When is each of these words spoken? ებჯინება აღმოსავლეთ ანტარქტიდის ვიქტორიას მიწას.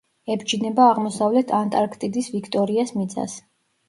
ებჯინება 0.35 0.85
აღმოსავლეთ 0.93 1.53
ანტარქტიდის 1.57 2.31
ვიქტორიას 2.37 2.95
მიწას. 3.01 3.37